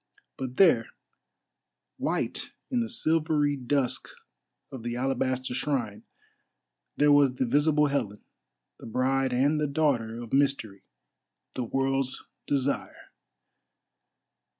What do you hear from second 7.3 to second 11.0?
the visible Helen, the bride and the daughter of Mystery,